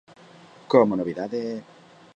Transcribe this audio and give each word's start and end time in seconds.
Como 0.71 0.93
novidade... 1.01 1.41